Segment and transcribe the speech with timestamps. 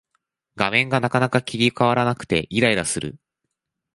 [0.55, 3.19] 画面がなかなか切り替わらなくてイライラする